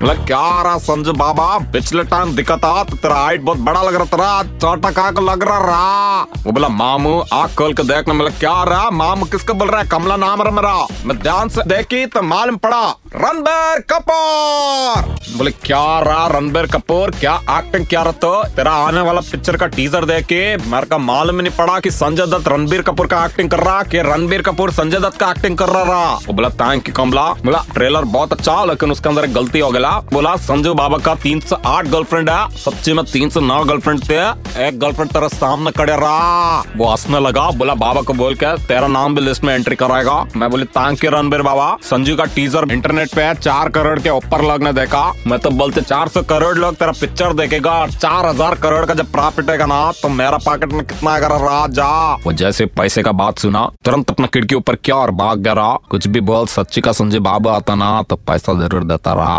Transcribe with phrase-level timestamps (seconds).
[0.00, 1.46] क्या रहा संजय बाबा?
[1.72, 5.42] पिछले टाइम दिक्कत था तो तेरा हाइट बहुत बड़ा लग रहा था छोटा काक लग
[5.44, 6.20] रहा रहा?
[6.44, 8.90] वो बोला, मामू आग खोल के देखना मतलब क्या रहा?
[8.90, 9.88] मामू किसका बोल रहा है?
[9.88, 12.80] कमला नाम रहा मेरा। मैं ध्यान से देखी तो मालूम पड़ा,
[13.16, 15.18] रणबीर कपूर!
[15.36, 17.10] बोले, क्या रहा रणबीर कपूर?
[17.10, 18.32] क्या एक्टिंग क्या रहा तो?
[18.56, 22.26] तेरा आने वाला पिक्चर का टीजर देख के मेरे का मालूम नहीं पड़ा कि संजय
[22.28, 25.68] दत्त रणबीर कपूर का एक्टिंग कर रहा, कि रणबीर कपूर संजय दत्त का एक्टिंग कर
[25.68, 29.34] रहा रहा। वो बोला थैंक यू कमला। बोला ट्रेलर बहुत अच्छा लेकिन उसके अंदर एक
[29.34, 33.30] गलती हो गया बोला संजय बाबा का तीन सौ आठ गर्लफ्रेंड है, सच्ची में तीन
[33.30, 34.18] सौ नौ गर्लफ्रेंड थे,
[34.66, 38.86] एक गर्लफ्रेंड तेरे सामने खड़े रहा। वो हंसने लगा, बोला, बाबा को बोल के, तेरा
[38.88, 40.66] नाम भी लिस्ट में एंट्री कराएगा। मैं बोली
[41.04, 41.76] यू रणबीर बाबा?
[41.84, 45.80] संजू का टीजर इंटरनेट पे चार करोड़ के ऊपर लोग ने देखा। मैं तो बोलते,
[45.82, 49.80] चार सौ करोड़ लोग तेरा पिक्चर देखेगा चार हज़ार करोड़ का जब प्रॉफिट है ना
[49.92, 51.88] तो मेरा पॉकेट में कितना आएगा राजा
[52.24, 56.06] वो जैसे पैसे का बात सुना, तुरंत अपना खिड़की ऊपर क्या और भाग गया कुछ
[56.06, 59.38] भी बोल, सच्ची का संजय बाबा आता ना तो पैसा ज़रूर देता रहा।